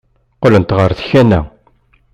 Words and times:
Qqlent 0.35 0.75
ɣer 0.77 0.91
tkanna. 0.99 1.41